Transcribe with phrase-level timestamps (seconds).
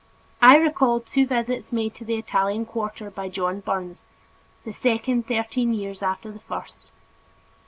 [0.41, 4.03] I recall two visits made to the Italian quarter by John Burns
[4.65, 6.89] the second, thirteen years after the first.